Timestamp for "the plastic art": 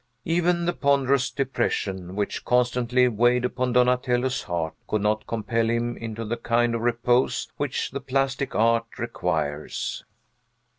7.91-8.97